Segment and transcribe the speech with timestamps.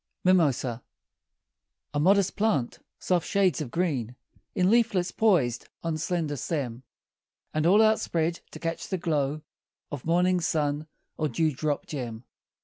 [0.25, 0.81] MIMOSA
[1.93, 4.15] A modest plant; soft shades of green
[4.55, 6.81] In leaflets poised on slender stem;
[7.53, 9.43] And all outspread to catch the glow
[9.91, 10.87] Of morning sun
[11.17, 12.23] or dew drop gem.